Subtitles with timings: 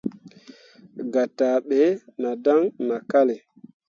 [1.13, 1.79] Gataaɓe
[2.21, 3.35] nah dan nah kalle.